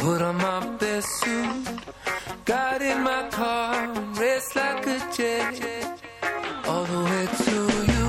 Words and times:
put 0.00 0.22
on 0.22 0.36
my 0.36 0.60
best 0.78 1.08
suit. 1.20 1.68
Got 2.44 2.80
in 2.82 3.02
my 3.02 3.28
car, 3.30 3.88
raced 4.20 4.56
like 4.56 4.86
a 4.86 4.98
jet 5.16 6.00
all 6.66 6.84
the 6.92 7.00
way 7.10 7.24
to 7.44 7.56
you. 7.92 8.04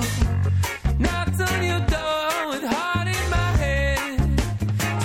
Knocked 1.04 1.42
on 1.50 1.58
your 1.72 1.84
door 1.96 2.32
with 2.52 2.64
heart 2.76 3.08
in 3.18 3.26
my 3.38 3.50
hand 3.66 4.38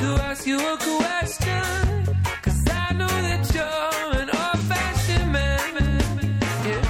to 0.01 0.07
ask 0.29 0.47
you 0.47 0.59
a 0.75 0.77
question. 0.91 1.65
Cause 2.45 2.63
I 2.85 2.93
know 3.01 3.15
that 3.29 3.43
you're 3.57 4.09
an 4.23 4.29
old 4.43 4.61
fashioned 4.71 5.33
man. 5.33 5.75
Yeah. 6.69 6.85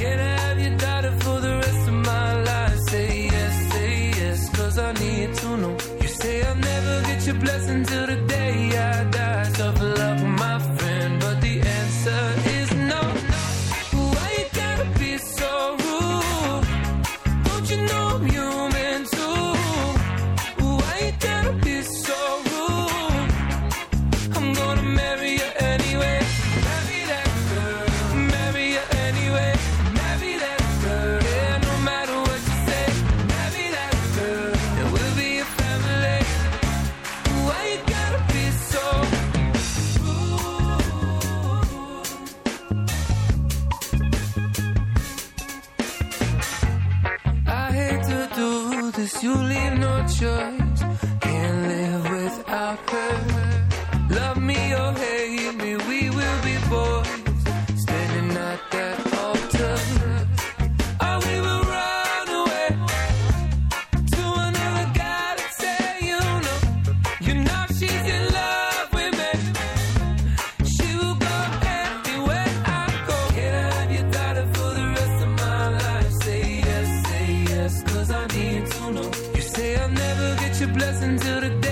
Can 0.00 0.18
I 0.18 0.32
have 0.44 0.58
your 0.64 0.76
daughter 0.84 1.12
for 1.24 1.38
the 1.46 1.54
rest 1.64 1.88
of 1.92 1.94
my 2.12 2.28
life? 2.50 2.78
Say 2.90 3.08
yes, 3.34 3.54
say 3.72 3.94
yes, 4.20 4.56
cause 4.56 4.78
I 4.78 4.92
need 5.04 5.34
to 5.40 5.48
know. 5.62 5.76
You 6.02 6.08
say 6.20 6.42
I'll 6.44 6.56
never 6.56 6.94
get 7.08 7.26
your 7.26 7.36
blessing 7.44 7.84
till 7.84 8.01
blessing 80.72 81.18
till 81.18 81.40
the 81.40 81.50
day 81.60 81.71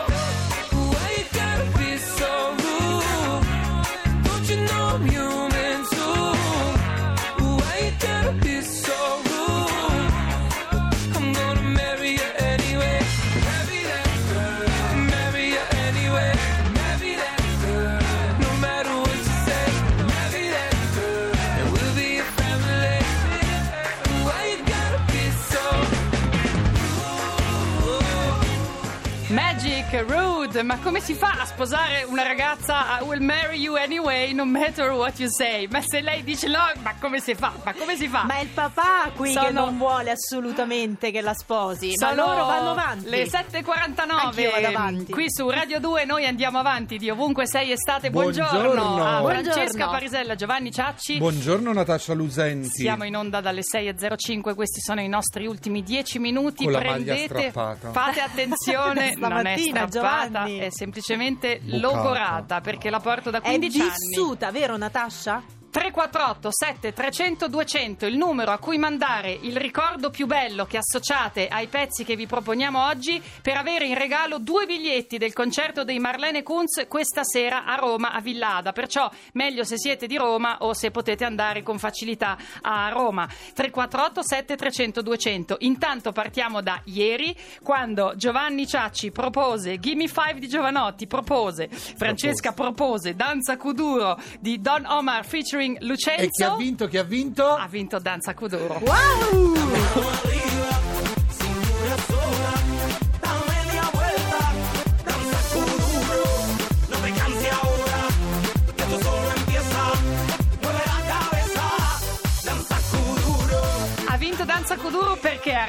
Magic, 29.31 30.03
rude, 30.09 30.61
ma 30.61 30.77
come 30.79 30.99
si 30.99 31.13
fa 31.13 31.37
a 31.39 31.45
sposare 31.45 32.03
una 32.03 32.21
ragazza 32.23 32.99
I 32.99 33.03
will 33.03 33.21
marry 33.21 33.59
you 33.61 33.75
anyway, 33.77 34.33
no 34.33 34.43
matter 34.43 34.91
what 34.91 35.19
you 35.19 35.29
say? 35.29 35.67
Ma 35.71 35.79
se 35.81 36.01
lei 36.01 36.21
dice 36.23 36.49
no, 36.49 36.59
ma 36.83 36.95
come 36.99 37.21
si 37.21 37.33
fa? 37.33 37.53
Ma 37.63 37.73
come 37.73 37.95
si 37.95 38.09
fa? 38.09 38.25
Ma 38.25 38.35
è 38.39 38.41
il 38.41 38.49
papà 38.49 39.09
qui 39.15 39.29
che 39.33 39.39
Sono- 39.39 39.65
non 39.65 39.77
vuole 39.77 40.11
assolutamente 40.11 41.11
che 41.11 41.21
la 41.21 41.33
sposi. 41.33 41.93
Sono 41.95 42.13
Ma 42.13 42.25
loro 42.25 42.45
vanno 42.45 42.71
avanti. 42.71 43.07
Le 43.09 43.23
7.49 43.23 44.09
Anch'io 44.09 44.51
vado 44.51 44.67
avanti. 44.67 45.11
Qui 45.13 45.25
su 45.29 45.49
Radio 45.49 45.79
2 45.79 46.03
noi 46.03 46.25
andiamo 46.25 46.57
avanti 46.59 46.97
di 46.97 47.09
ovunque 47.09 47.47
sei 47.47 47.71
estate. 47.71 48.09
Buongiorno, 48.09 48.59
Buongiorno. 48.59 49.05
a 49.05 49.19
Buongiorno. 49.21 49.51
Francesca 49.53 49.87
Parisella, 49.87 50.35
Giovanni 50.35 50.71
Ciacci. 50.73 51.17
Buongiorno 51.19 51.71
Natascia 51.71 52.13
Luzenti. 52.13 52.69
Siamo 52.81 53.05
in 53.05 53.15
onda 53.15 53.39
dalle 53.39 53.61
6.05, 53.61 54.55
questi 54.55 54.81
sono 54.81 54.99
i 54.99 55.07
nostri 55.07 55.45
ultimi 55.47 55.83
10 55.83 56.19
minuti. 56.19 56.63
Con 56.65 56.73
la 56.73 56.81
maglia 56.81 57.13
Prendete, 57.13 57.51
fate 57.51 58.19
attenzione, 58.19 59.13
non 59.27 59.45
è 59.45 59.57
Stamattina, 59.57 59.87
strappata, 59.87 60.27
Giovanni. 60.27 60.57
è 60.57 60.67
semplicemente 60.69 61.59
Bucata. 61.61 61.77
logorata 61.79 62.61
perché 62.61 62.89
la 62.89 62.99
porto 62.99 63.29
da 63.29 63.39
È 63.39 63.41
15 63.41 63.79
anni. 63.81 63.89
vissuta, 63.89 64.51
vero 64.51 64.77
Natascia? 64.77 65.43
348 65.71 66.49
7 66.51 66.91
300 66.91 67.47
200 67.47 68.05
il 68.05 68.17
numero 68.17 68.51
a 68.51 68.57
cui 68.57 68.77
mandare 68.77 69.31
il 69.31 69.55
ricordo 69.55 70.09
più 70.09 70.25
bello 70.27 70.65
che 70.65 70.77
associate 70.77 71.47
ai 71.47 71.67
pezzi 71.67 72.03
che 72.03 72.17
vi 72.17 72.27
proponiamo 72.27 72.87
oggi 72.87 73.23
per 73.41 73.55
avere 73.55 73.85
in 73.85 73.97
regalo 73.97 74.37
due 74.37 74.65
biglietti 74.65 75.17
del 75.17 75.31
concerto 75.31 75.85
dei 75.85 75.97
Marlene 75.97 76.43
Kunz 76.43 76.87
questa 76.89 77.23
sera 77.23 77.63
a 77.63 77.75
Roma 77.75 78.11
a 78.11 78.19
Villada. 78.19 78.73
Perciò 78.73 79.09
meglio 79.33 79.63
se 79.63 79.77
siete 79.77 80.07
di 80.07 80.17
Roma 80.17 80.57
o 80.59 80.73
se 80.73 80.91
potete 80.91 81.23
andare 81.23 81.63
con 81.63 81.79
facilità 81.79 82.37
a 82.63 82.89
Roma. 82.89 83.25
348 83.27 84.23
7 84.23 84.55
300 84.57 85.01
200 85.01 85.55
intanto 85.59 86.11
partiamo 86.11 86.61
da 86.61 86.81
ieri 86.83 87.33
quando 87.63 88.11
Giovanni 88.17 88.67
Ciacci 88.67 89.11
propose 89.11 89.79
Gimme 89.79 90.09
Five 90.09 90.39
di 90.39 90.49
Giovanotti 90.49 91.07
propose 91.07 91.69
Francesca 91.69 92.51
propose 92.51 93.15
Danza 93.15 93.55
Kuduro 93.55 94.19
di 94.37 94.59
Don 94.59 94.85
Omar 94.85 95.25
featuring 95.25 95.60
featuring 95.61 95.77
Lucenzo. 95.81 96.23
E 96.23 96.29
chi 96.29 96.43
ha 96.43 96.55
vinto? 96.55 96.87
Chi 96.87 96.97
ha 96.97 97.03
vinto? 97.03 97.47
Ha 97.47 97.67
vinto 97.67 97.99
Danza 97.99 98.33
Kuduro. 98.33 98.81
Ha 98.83 100.90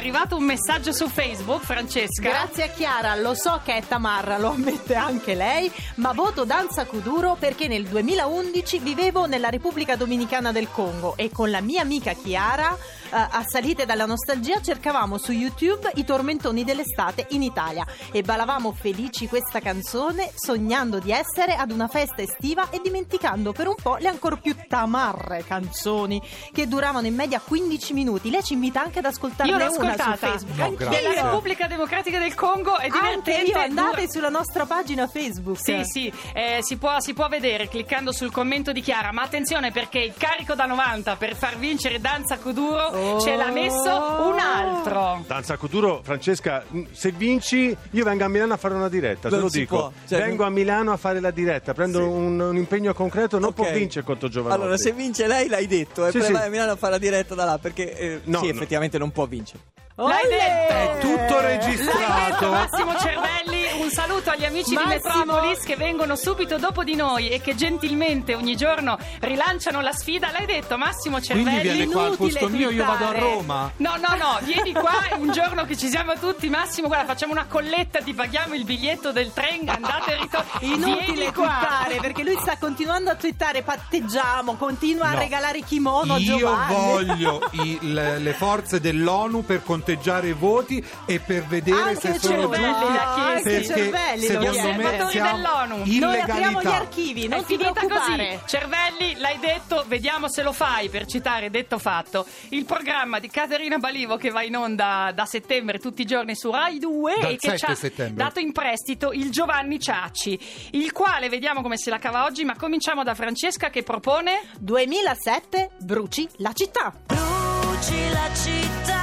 arrivato 0.03 0.37
un 0.37 0.43
messaggio 0.43 0.93
su 0.93 1.07
Facebook, 1.07 1.63
Francesca. 1.63 2.29
Grazie 2.29 2.65
a 2.65 2.69
Chiara, 2.71 3.15
lo 3.15 3.35
so 3.35 3.61
che 3.63 3.77
è 3.77 3.87
Tamarra, 3.87 4.37
lo 4.37 4.49
ammette 4.49 4.97
anche 4.97 5.37
lei, 5.37 5.71
ma 5.97 6.11
voto 6.11 6.45
Danza 6.45 6.87
Kuduro 6.87 7.37
perché 7.39 7.69
nel 7.69 7.85
2011 7.85 8.81
vivevo 8.81 9.27
nella 9.27 9.49
Repubblica 9.49 9.95
Dominicana 9.95 10.51
del 10.51 10.69
Congo 10.73 11.15
e 11.17 11.31
con 11.31 11.51
la 11.53 11.61
mia 11.61 11.83
amica 11.83 12.15
Chiara, 12.15 12.77
assalite 13.13 13.85
dalla 13.87 14.07
nostalgia, 14.07 14.61
cercavamo 14.61 15.19
su 15.19 15.33
YouTube 15.33 15.91
i 15.95 16.05
tormentoni 16.05 16.65
dell'estate 16.65 17.27
in 17.31 17.43
Italia 17.43 17.87
e 18.11 18.23
ballavamo 18.23 18.73
felici 18.73 19.29
questa 19.29 19.61
canzone 19.61 20.31
sognando 20.35 20.99
di 20.99 21.13
essere 21.13 21.55
ad 21.55 21.71
una 21.71 21.89
festa 21.89 22.23
estiva 22.23 22.71
e 22.71 22.81
dimenticando 22.83 23.53
per 23.53 23.69
un 23.69 23.75
po' 23.81 23.97
le 23.97 24.09
ancor 24.09 24.41
più 24.41 24.57
tamarre 24.67 25.45
canzoni 25.47 26.21
che 26.53 26.67
duravano 26.67 27.07
in 27.07 27.15
media 27.15 27.41
15 27.41 27.93
minuti. 27.93 28.31
Lei 28.31 28.43
ci 28.43 28.55
invita 28.55 28.81
anche 28.81 29.01
ad 29.01 29.05
ascoltarne 29.05 29.53
Io 29.53 29.59
l'ho 29.59 29.65
una 29.65 29.75
su 29.75 29.81
ascoltata 29.81 30.17
Facebook. 30.17 30.59
No, 30.59 30.75
grazie. 30.75 31.01
della 31.01 31.23
Repubblica 31.23 31.67
Democratica 31.67 32.19
del 32.19 32.35
Congo 32.35 32.79
è 32.79 32.87
Anche 32.87 32.99
divertente. 32.99 33.51
io 33.51 33.59
andate 33.59 34.11
sulla 34.11 34.29
nostra 34.29 34.65
pagina 34.67 35.07
Facebook. 35.07 35.59
Sì, 35.61 35.81
sì, 35.85 36.13
eh, 36.35 36.59
si, 36.61 36.77
può, 36.77 37.01
si 37.01 37.13
può 37.13 37.29
vedere 37.29 37.69
cliccando 37.69 38.13
sul 38.13 38.31
commento 38.31 38.73
di 38.73 38.81
Chiara, 38.81 39.13
ma 39.13 39.23
attenzione 39.23 39.71
perché 39.71 39.99
il 39.99 40.15
carico 40.17 40.55
da 40.55 40.67
90 40.67 41.17
per 41.17 41.37
far 41.37 41.59
vincere 41.59 42.01
Danza 42.01 42.39
Kuduro 42.39 42.91
Oh. 43.03 43.21
ce 43.21 43.37
l'ha 43.37 43.51
messo 43.51 43.91
un 43.91 44.39
altro. 44.39 45.25
Danza 45.27 45.57
Cuduro, 45.57 46.01
Francesca, 46.03 46.65
se 46.93 47.11
vinci 47.11 47.77
io 47.91 48.05
vengo 48.05 48.25
a 48.25 48.29
Milano 48.29 48.55
a 48.55 48.57
fare 48.57 48.75
una 48.75 48.89
diretta, 48.89 49.29
te 49.29 49.35
Non 49.35 49.45
lo 49.45 49.51
dico. 49.51 49.77
può, 49.77 49.93
cioè, 50.09 50.21
vengo 50.21 50.45
a 50.45 50.51
Milano 50.51 50.93
a 50.93 50.97
fare 50.97 51.21
la 51.21 51.31
diretta, 51.31 51.75
prendo 51.75 51.99
Sì. 51.99 52.05
un, 52.05 52.41
un 52.41 52.57
impegno 52.57 52.93
concreto, 52.95 53.39
non 53.39 53.53
può 53.53 53.65
Ok. 53.67 53.73
vincere 53.73 54.05
contro 54.05 54.29
Giovanotti. 54.29 54.61
Allora, 54.61 54.77
se 54.77 54.93
vince 54.93 55.27
lei, 55.27 55.49
l'hai 55.49 55.67
detto, 55.67 56.07
e 56.07 56.11
Sì, 56.11 56.19
poi 56.19 56.27
sì. 56.29 56.33
vai 56.33 56.47
a 56.47 56.51
Milano 56.51 56.73
a 56.73 56.77
fare 56.77 56.93
la 56.93 56.99
diretta 56.99 57.35
da 57.35 57.45
là, 57.45 57.59
perché 57.59 57.97
eh, 57.97 58.21
No, 58.25 58.39
sì, 58.41 58.47
no. 58.49 58.53
effettivamente 58.53 58.99
non 58.99 59.11
può 59.11 59.27
vincere. 59.27 59.61
L'hai 59.95 60.27
detto! 60.29 60.73
È 60.73 60.99
tutto 61.01 61.41
L'hai 61.41 61.59
detto 61.59 61.67
registrato. 61.67 62.51
Massimo 62.51 62.97
Cervelli, 62.99 63.62
un 63.83 63.91
saluto 63.91 64.31
agli 64.31 64.45
amici 64.45 64.75
Massimo. 64.75 64.93
di 64.95 65.01
Metropolis 65.03 65.65
che 65.65 65.77
vengono 65.77 66.15
subito 66.17 66.57
dopo 66.59 66.85
di 66.85 66.95
noi 66.95 67.29
e 67.31 67.41
che 67.41 67.55
gentilmente 67.55 68.35
ogni 68.35 68.57
giorno 68.57 68.97
rilanciano 69.21 69.81
la 69.81 69.93
sfida. 69.93 70.31
L'hai 70.31 70.47
detto 70.47 70.77
Massimo 70.79 71.19
Quindi 71.19 71.45
Cervelli? 71.51 71.61
viene 71.77 71.87
qua 71.93 72.03
al 72.03 72.09
inutile 72.19 72.39
posto 72.41 72.49
mio, 72.57 72.71
io 72.71 72.85
vado 72.85 73.07
a. 73.07 73.13
Roma. 73.13 73.73
No, 73.79 73.95
no, 73.97 74.17
no, 74.17 74.39
vieni 74.43 74.73
qua 74.73 74.93
un 75.17 75.33
giorno 75.33 75.65
che 75.65 75.77
ci 75.77 75.89
siamo 75.89 76.15
tutti. 76.15 76.49
Massimo, 76.49 76.87
guarda, 76.89 77.07
facciamo 77.07 77.33
una 77.33 77.47
colletta, 77.47 78.01
ti 78.01 78.15
paghiamo 78.15 78.55
il 78.55 78.65
biglietto 78.65 79.11
del 79.13 79.33
tren, 79.33 79.69
andate 79.69 80.13
e 80.13 80.17
ritorno. 80.21 80.51
Inutile 80.61 81.33
twittare 81.33 81.97
perché 82.01 82.23
lui 82.23 82.37
sta 82.41 82.57
continuando 82.59 83.11
a 83.11 83.15
twittare 83.17 83.63
patteggiamo, 83.63 84.55
continua 84.55 85.07
a 85.09 85.13
No. 85.13 85.19
regalare 85.19 85.61
kimono 85.63 86.15
a 86.15 86.19
Io 86.19 86.37
Giovanni. 86.39 86.75
voglio 86.75 87.41
i- 87.53 87.79
le, 87.83 88.19
le 88.19 88.33
forze 88.33 88.81
dell'ONU 88.81 89.45
per 89.45 89.63
conteggiare 89.63 90.29
i 90.29 90.33
voti 90.33 90.85
e 91.07 91.19
per 91.19 91.45
vedere 91.47 91.81
Anche 91.91 92.15
se 92.15 92.19
sono 92.19 92.49
giusti. 92.49 93.72
Cervelli 93.75 94.27
siamo 94.27 95.33
dell'ONU. 95.33 95.83
Noi 95.85 96.21
apriamo 96.21 96.63
gli 96.63 96.67
archivi, 96.67 97.29
non 97.29 97.41
è 97.41 97.45
ti 97.45 97.57
finita 97.57 97.73
preoccupare. 97.73 98.41
così. 98.41 98.57
Cervelli, 98.57 99.17
l'hai 99.19 99.39
detto, 99.39 99.85
vediamo 99.87 100.29
se 100.29 100.43
lo 100.43 100.53
fai 100.53 100.89
per 100.89 101.07
citare 101.07 101.51
detto 101.51 101.79
fatto. 101.79 102.27
Il 102.51 102.65
programma 102.65 103.19
di 103.19 103.29
Caterina 103.29 103.79
Balivo 103.79 104.17
che 104.17 104.31
va 104.31 104.43
in 104.43 104.57
onda 104.57 105.13
da 105.15 105.25
settembre 105.25 105.79
tutti 105.79 106.03
i 106.03 106.05
giorni 106.05 106.35
su 106.35 106.51
Rai 106.51 106.79
2 106.79 107.15
Dal 107.21 107.31
e 107.33 107.37
che 107.37 107.51
ci 107.51 107.57
7 107.59 107.73
ha 107.73 107.75
settembre. 107.75 108.25
dato 108.25 108.41
in 108.41 108.53
prestito 108.53 109.13
il 109.13 109.31
Giovanni 109.31 109.79
Ciacci, 109.79 110.39
il 110.73 110.93
quale 110.93 111.29
vediamo 111.29 111.63
come 111.63 111.77
se 111.77 111.91
la 111.91 111.99
cava 111.99 112.25
oggi, 112.25 112.45
ma 112.45 112.57
cominciamo 112.57 113.03
da 113.03 113.15
Francesca 113.15 113.71
che 113.71 113.83
propone 113.83 114.41
2007 114.59 115.71
bruci 115.81 116.29
la 116.37 116.53
città. 116.53 116.93
Bruci 117.07 118.11
la 118.11 118.29
città 118.35 119.02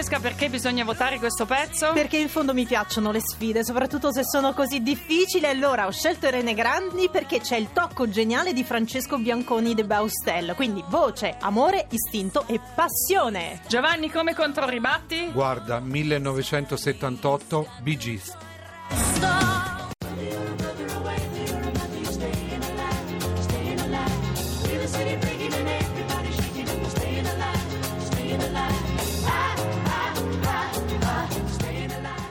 Francesca 0.00 0.18
perché 0.18 0.48
bisogna 0.48 0.82
votare 0.82 1.18
questo 1.18 1.44
pezzo? 1.44 1.92
Perché 1.92 2.16
in 2.16 2.30
fondo 2.30 2.54
mi 2.54 2.64
piacciono 2.64 3.10
le 3.10 3.20
sfide, 3.20 3.62
soprattutto 3.62 4.10
se 4.10 4.24
sono 4.24 4.54
così 4.54 4.80
difficili. 4.80 5.44
Allora 5.44 5.86
ho 5.86 5.90
scelto 5.90 6.26
Irene 6.26 6.54
Grandi 6.54 7.10
perché 7.10 7.40
c'è 7.40 7.56
il 7.56 7.70
tocco 7.74 8.08
geniale 8.08 8.54
di 8.54 8.64
Francesco 8.64 9.18
Bianconi 9.18 9.74
de 9.74 9.84
Baustel. 9.84 10.54
Quindi 10.56 10.82
voce, 10.88 11.36
amore, 11.40 11.86
istinto 11.90 12.44
e 12.46 12.58
passione. 12.74 13.60
Giovanni 13.68 14.10
come 14.10 14.34
controribatti? 14.34 15.32
Guarda, 15.32 15.80
1978, 15.80 17.68
Bee 17.82 17.96
Gees. 17.98 19.49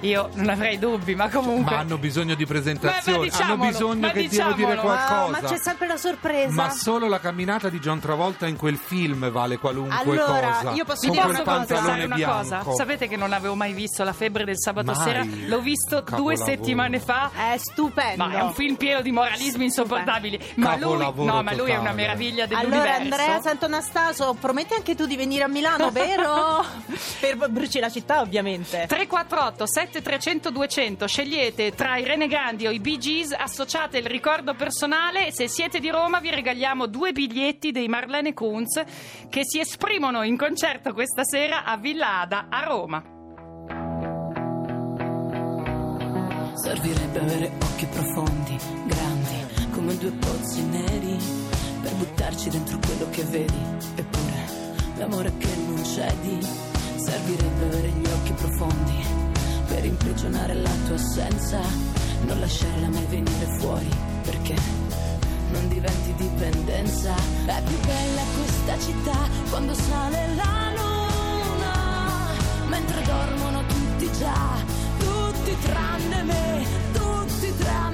Io 0.09 0.29
non 0.33 0.49
avrei 0.49 0.79
dubbi, 0.79 1.13
ma 1.15 1.29
comunque 1.29 1.71
Ma 1.75 1.79
hanno 1.81 1.97
bisogno 1.97 2.33
di 2.35 2.45
presentazioni, 2.45 3.29
diciamolo, 3.29 3.53
hanno 3.61 3.71
bisogno 3.71 4.07
che 4.11 4.27
devo 4.27 4.53
dire 4.53 4.53
diciamolo. 4.75 4.81
qualcosa. 4.81 5.37
Ah, 5.37 5.41
ma 5.41 5.47
c'è 5.47 5.57
sempre 5.57 5.87
la 5.87 5.97
sorpresa. 5.97 6.53
Ma 6.53 6.69
solo 6.71 7.07
la 7.07 7.19
camminata 7.19 7.69
di 7.69 7.79
John 7.79 7.99
Travolta 7.99 8.47
in 8.47 8.55
quel 8.57 8.77
film 8.77 9.29
vale 9.29 9.57
qualunque 9.57 9.95
Allora, 9.97 10.49
cosa. 10.61 10.71
io 10.71 10.85
posso 10.85 11.09
dire 11.09 11.21
cosa? 11.21 11.43
confessare 11.43 12.03
una 12.05 12.15
bianco. 12.15 12.35
cosa. 12.37 12.63
Sapete 12.75 13.07
che 13.07 13.17
non 13.17 13.33
avevo 13.33 13.53
mai 13.55 13.73
visto 13.73 14.03
La 14.03 14.13
febbre 14.13 14.45
del 14.45 14.57
sabato 14.57 14.91
Mai? 14.93 15.03
sera? 15.03 15.23
L'ho 15.47 15.59
visto 15.61 15.95
due 16.01 16.03
Capolavoro. 16.03 16.35
settimane 16.45 16.99
fa. 16.99 17.29
È 17.33 17.57
stupendo. 17.57 18.25
Ma 18.25 18.31
è 18.37 18.41
un 18.41 18.53
film 18.53 18.75
pieno 18.75 19.01
di 19.01 19.11
moralismi 19.11 19.65
insopportabili. 19.65 20.39
Ma 20.55 20.75
lui, 20.77 20.97
no, 20.97 21.43
ma 21.43 21.53
lui 21.53 21.69
è 21.71 21.77
una 21.77 21.91
meraviglia 21.93 22.45
dell'universo. 22.47 22.83
Allora 22.83 22.95
Andrea 22.95 23.41
Sant'Anastaso, 23.41 24.35
prometti 24.39 24.73
anche 24.73 24.95
tu 24.95 25.05
di 25.05 25.15
venire 25.15 25.43
a 25.43 25.47
Milano, 25.47 25.89
vero? 25.91 26.65
per 27.19 27.37
bruci 27.49 27.79
la 27.79 27.89
città, 27.89 28.21
ovviamente. 28.21 28.85
348 28.87 29.65
7300 30.01 30.51
200 30.51 31.07
scegliete 31.07 31.73
tra 31.73 31.97
i 31.97 32.05
Renegrandi 32.05 32.67
o 32.67 32.71
i 32.71 32.79
Bee 32.79 32.97
Gees 32.97 33.33
associate 33.33 33.97
il 33.97 34.05
ricordo 34.05 34.53
personale 34.53 35.31
se 35.31 35.49
siete 35.49 35.79
di 35.79 35.89
Roma 35.89 36.19
vi 36.19 36.29
regaliamo 36.29 36.85
due 36.87 37.11
biglietti 37.11 37.71
dei 37.71 37.87
Marlene 37.87 38.33
Kunz 38.33 38.81
che 39.29 39.41
si 39.43 39.59
esprimono 39.59 40.23
in 40.23 40.37
concerto 40.37 40.93
questa 40.93 41.23
sera 41.23 41.65
a 41.65 41.75
Villa 41.77 42.21
Ada 42.21 42.47
a 42.49 42.63
Roma 42.63 43.03
Servirebbe 46.55 47.19
avere 47.19 47.51
occhi 47.61 47.85
profondi, 47.85 48.57
grandi, 48.85 49.69
come 49.71 49.97
due 49.97 50.11
pozzi 50.11 50.61
neri, 50.65 51.17
per 51.81 51.93
buttarci 51.93 52.49
dentro 52.49 52.77
quello 52.85 53.09
che 53.11 53.23
vedi. 53.23 53.63
Eppure, 53.95 54.45
l'amore 54.97 55.31
che 55.37 55.47
non 55.55 55.81
cedi, 55.85 56.37
servirebbe 56.97 57.63
avere 57.65 57.87
gli 57.87 58.05
occhi 58.05 58.33
profondi, 58.33 59.28
per 59.69 59.85
imprigionare 59.85 60.55
la 60.55 60.71
tua 60.87 60.95
assenza, 60.95 61.61
non 62.25 62.39
lasciarla 62.39 62.89
mai 62.89 63.05
venire 63.05 63.45
fuori, 63.59 63.87
perché 64.23 64.55
non 65.51 65.67
diventi 65.69 66.13
dipendenza. 66.15 67.13
È 67.45 67.61
più 67.63 67.77
bella 67.85 68.21
questa 68.35 68.79
città 68.79 69.17
quando 69.49 69.73
sale 69.73 70.35
la 70.35 70.71
luna, 70.75 71.73
mentre 72.67 73.01
dormono 73.03 73.63
tutti 73.67 74.11
già, 74.17 74.57
tutti 74.97 75.57
tranne 75.61 76.23
me, 76.23 76.65
tutti 76.91 77.53
tranne 77.57 77.87
me. 77.87 77.88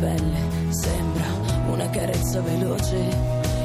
Pelle 0.00 0.40
sembra 0.70 1.26
una 1.68 1.88
carezza 1.90 2.40
veloce. 2.40 2.96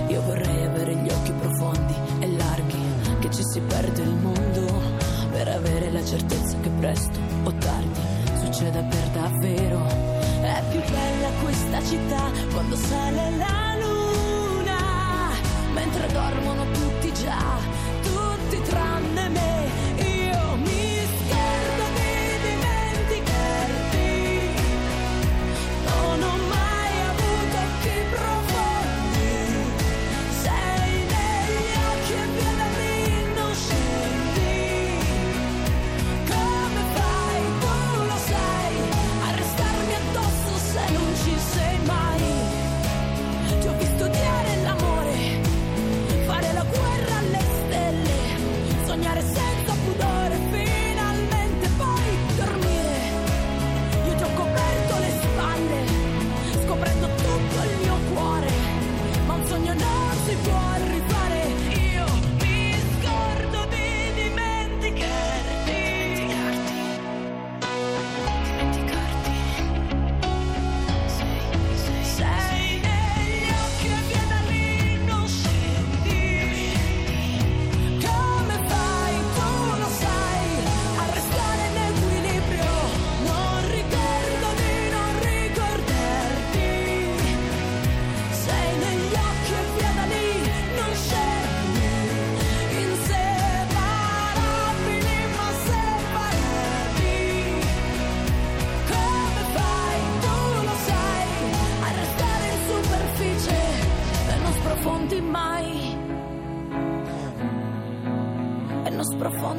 Io 0.10 0.22
vorrei 0.22 0.65
avere 0.65 0.96
gli 0.96 1.10
occhi 1.10 1.32
profondi 1.32 1.94
e 2.20 2.27
larghi 2.36 2.84
che 3.20 3.32
ci 3.32 3.42
si 3.44 3.60
perde 3.62 4.01
il 4.01 4.13
mondo 4.13 4.82
per 5.32 5.48
avere 5.48 5.92
la 5.92 6.04
certezza 6.06 6.58
che 6.62 6.70
presto 6.70 7.20
o 7.44 7.54
tardi 7.54 8.00
succeda 8.44 8.84
per 8.84 9.08
davvero. 9.13 9.86
È 10.42 10.63
più 10.70 10.80
bella 10.92 11.30
questa 11.42 11.84
città 11.84 12.30
quando 12.51 12.75
sale 12.75 13.38
la 13.38 13.75
luna, 13.80 15.32
mentre 15.74 16.08
dormono 16.12 16.65
tutti 16.72 17.13
già, 17.13 17.58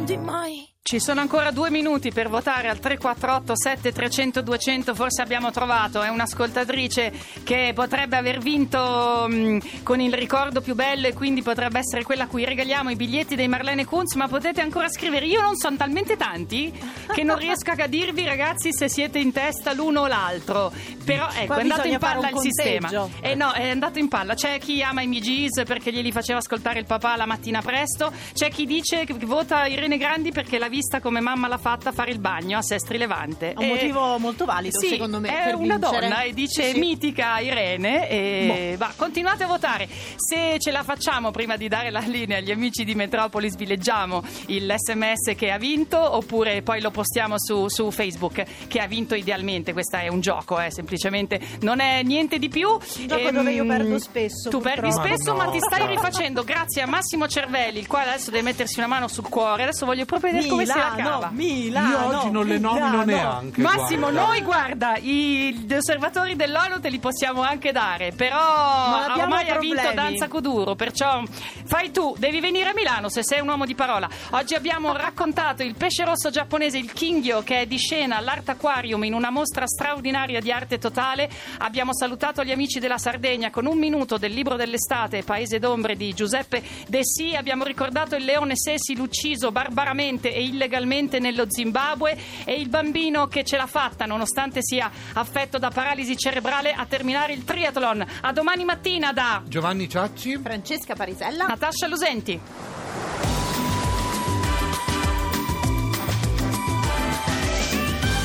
sprofondi 0.06 0.16
mai. 0.18 0.55
Ci 0.88 1.00
sono 1.00 1.20
ancora 1.20 1.50
due 1.50 1.68
minuti 1.68 2.12
per 2.12 2.28
votare 2.28 2.68
al 2.68 2.78
348 2.78 3.56
7300 3.56 4.40
200, 4.40 4.94
forse 4.94 5.20
abbiamo 5.20 5.50
trovato, 5.50 6.00
è 6.00 6.08
un'ascoltatrice 6.10 7.12
che 7.42 7.72
potrebbe 7.74 8.16
aver 8.16 8.38
vinto 8.38 9.26
mh, 9.28 9.82
con 9.82 10.00
il 10.00 10.14
ricordo 10.14 10.60
più 10.60 10.76
bello 10.76 11.08
e 11.08 11.12
quindi 11.12 11.42
potrebbe 11.42 11.80
essere 11.80 12.04
quella 12.04 12.22
a 12.22 12.26
cui 12.28 12.44
regaliamo 12.44 12.90
i 12.90 12.94
biglietti 12.94 13.34
dei 13.34 13.48
Marlene 13.48 13.84
Kunz, 13.84 14.14
ma 14.14 14.28
potete 14.28 14.60
ancora 14.60 14.88
scrivere, 14.88 15.26
io 15.26 15.40
non 15.40 15.56
sono 15.56 15.76
talmente 15.76 16.16
tanti 16.16 16.72
che 17.12 17.24
non 17.24 17.36
riesco 17.36 17.72
a 17.72 17.86
dirvi 17.88 18.24
ragazzi 18.24 18.72
se 18.72 18.88
siete 18.88 19.18
in 19.18 19.32
testa 19.32 19.72
l'uno 19.72 20.02
o 20.02 20.06
l'altro, 20.06 20.70
però 21.04 21.26
ecco 21.34 21.46
Qua 21.46 21.56
è 21.56 21.60
andato 21.62 21.88
in 21.88 21.98
palla 21.98 22.28
il 22.28 22.38
sistema. 22.38 23.08
Eh 23.22 23.34
no, 23.34 23.50
è 23.50 23.70
andato 23.70 23.98
in 23.98 24.06
palla, 24.06 24.34
c'è 24.34 24.60
chi 24.60 24.84
ama 24.84 25.02
i 25.02 25.08
Migis 25.08 25.64
perché 25.64 25.90
glieli 25.92 26.12
faceva 26.12 26.38
ascoltare 26.38 26.78
il 26.78 26.86
papà 26.86 27.16
la 27.16 27.26
mattina 27.26 27.60
presto, 27.60 28.12
c'è 28.32 28.50
chi 28.50 28.66
dice 28.66 29.04
che 29.04 29.14
vota 29.14 29.66
Irene 29.66 29.96
Grandi 29.96 30.30
perché 30.30 30.60
l'ha 30.60 30.74
vista 30.76 31.00
come 31.00 31.20
mamma 31.20 31.48
l'ha 31.48 31.56
fatta 31.58 31.90
fare 31.90 32.10
il 32.10 32.18
bagno 32.18 32.58
a 32.58 32.62
Sestri 32.62 32.98
Levante. 32.98 33.54
Un 33.56 33.62
E- 33.64 33.66
motivo 33.68 34.18
molto 34.18 34.44
valido, 34.44 34.78
sì, 34.78 34.88
secondo 34.88 35.20
me. 35.20 35.28
È 35.28 35.52
una 35.52 35.76
vincere. 35.78 36.08
donna 36.08 36.22
e 36.22 36.32
dice 36.34 36.64
Sì, 36.64 36.72
Boh. 36.72 36.78
mitica 36.78 37.38
Irene. 37.38 38.08
E 38.10 38.74
va, 38.76 38.92
continuate 38.94 39.44
a 39.44 39.46
votare. 39.46 39.88
Se 40.16 40.56
ce 40.58 40.70
la 40.70 40.82
facciamo 40.82 41.30
prima 41.30 41.56
di 41.56 41.68
dare 41.68 41.90
la 41.90 42.00
linea 42.00 42.38
agli 42.38 42.50
amici 42.50 42.84
di 42.84 42.94
Metropolis, 42.94 43.54
vi 43.56 43.66
leggiamo 43.66 44.22
l'SMS 44.46 45.34
che 45.36 45.50
ha 45.50 45.56
vinto 45.58 45.98
oppure 45.98 46.60
poi 46.62 46.80
lo 46.80 46.90
postiamo 46.90 47.36
su, 47.38 47.68
su 47.68 47.90
Facebook 47.90 48.44
che 48.68 48.78
ha 48.80 48.86
vinto 48.86 49.14
idealmente. 49.14 49.72
Questo 49.72 49.96
è 49.96 50.08
un 50.08 50.20
gioco, 50.20 50.60
eh, 50.60 50.70
semplicemente 50.70 51.40
non 51.60 51.80
è 51.80 52.02
niente 52.02 52.38
di 52.38 52.48
più. 52.48 52.68
Un 52.68 53.06
gioco 53.06 53.30
dove 53.30 53.52
io 53.52 53.64
perdo 53.64 53.98
spesso, 53.98 54.50
Tu 54.50 54.60
perdi 54.60 54.88
purtroppo. 54.88 55.06
spesso, 55.06 55.30
Ma 55.32 55.38
ma, 55.38 55.44
no. 55.46 55.50
ti 55.52 55.58
stai 55.60 55.86
rifacendo 55.86 56.44
grazie 56.44 56.82
a 56.82 56.86
Massimo 56.86 57.26
Cervelli, 57.28 57.78
il 57.78 57.86
quale 57.86 58.10
adesso 58.10 58.30
deve 58.30 58.42
mettersi 58.42 58.78
una 58.78 58.88
mano 58.88 59.08
sul 59.08 59.28
cuore. 59.28 59.62
Adesso 59.62 59.86
voglio 59.86 60.04
proprio 60.04 60.30
vedere 60.32 60.48
come. 60.48 60.64
Milano, 60.74 61.28
Milano. 61.32 61.88
Io 62.10 62.18
oggi 62.18 62.30
non 62.30 62.46
le 62.46 62.58
nomino 62.58 62.86
Milano. 62.88 63.04
neanche. 63.04 63.60
Massimo, 63.60 64.10
guarda. 64.10 64.26
noi 64.26 64.42
guarda, 64.42 64.96
i- 64.96 65.54
gli 65.66 65.74
osservatori 65.74 66.36
dell'ONU 66.36 66.80
te 66.80 66.88
li 66.90 66.98
possiamo 66.98 67.42
anche 67.42 67.72
dare, 67.72 68.12
però 68.12 68.38
abbiamo 68.38 69.22
ormai 69.34 69.48
ha 69.50 69.58
vinto. 69.58 69.92
Danza 69.94 70.28
Kuduro, 70.28 70.74
perciò 70.74 71.22
fai 71.64 71.90
tu, 71.90 72.14
devi 72.18 72.40
venire 72.40 72.70
a 72.70 72.74
Milano 72.74 73.08
se 73.08 73.22
sei 73.22 73.40
un 73.40 73.48
uomo 73.48 73.64
di 73.64 73.74
parola. 73.74 74.08
Oggi 74.30 74.54
abbiamo 74.54 74.92
raccontato 74.96 75.62
il 75.62 75.74
pesce 75.76 76.04
rosso 76.04 76.30
giapponese, 76.30 76.78
il 76.78 76.92
Kingyo, 76.92 77.42
che 77.42 77.60
è 77.60 77.66
di 77.66 77.78
scena 77.78 78.16
all'Art 78.16 78.48
Aquarium 78.48 79.04
in 79.04 79.14
una 79.14 79.30
mostra 79.30 79.66
straordinaria 79.66 80.40
di 80.40 80.50
arte 80.52 80.78
totale. 80.78 81.28
Abbiamo 81.58 81.94
salutato 81.94 82.42
gli 82.44 82.50
amici 82.52 82.78
della 82.78 82.98
Sardegna 82.98 83.50
con 83.50 83.66
un 83.66 83.78
minuto 83.78 84.18
del 84.18 84.32
libro 84.32 84.56
dell'estate, 84.56 85.22
Paese 85.22 85.58
d'ombre 85.58 85.96
di 85.96 86.12
Giuseppe 86.14 86.62
De 86.88 87.00
Sì. 87.02 87.34
Abbiamo 87.34 87.64
ricordato 87.64 88.16
il 88.16 88.24
leone 88.24 88.54
Cecil 88.56 89.00
ucciso 89.00 89.50
barbaramente 89.52 90.32
e 90.32 90.42
illegalmente 90.56 91.18
nello 91.20 91.44
Zimbabwe 91.48 92.18
e 92.44 92.54
il 92.54 92.68
bambino 92.68 93.28
che 93.28 93.44
ce 93.44 93.56
l'ha 93.56 93.66
fatta, 93.66 94.06
nonostante 94.06 94.60
sia 94.62 94.90
affetto 95.12 95.58
da 95.58 95.70
paralisi 95.70 96.16
cerebrale, 96.16 96.72
a 96.72 96.86
terminare 96.86 97.34
il 97.34 97.44
triathlon. 97.44 98.04
A 98.22 98.32
domani 98.32 98.64
mattina 98.64 99.12
da 99.12 99.42
Giovanni 99.46 99.88
Ciacci? 99.88 100.38
Francesca 100.38 100.94
Parisella. 100.94 101.46
Natascia 101.46 101.86
Lusenti. 101.86 102.40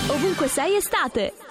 Ovunque 0.08 0.48
sei 0.48 0.76
estate. 0.78 1.51